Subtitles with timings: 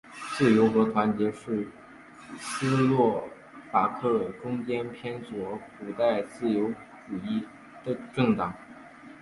[0.35, 1.67] 自由和团结是
[2.35, 3.23] 斯洛
[3.71, 6.73] 伐克中间偏右古典自由
[7.07, 7.45] 主义
[8.15, 8.51] 政党。